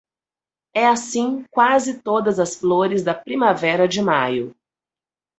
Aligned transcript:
É 0.73 0.87
assim 0.87 1.45
quase 1.51 2.01
todas 2.01 2.39
as 2.39 2.55
flores 2.55 3.03
da 3.03 3.13
primavera 3.13 3.87
de 3.87 4.01
maio. 4.01 4.55